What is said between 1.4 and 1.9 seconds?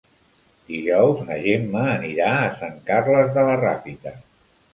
Gemma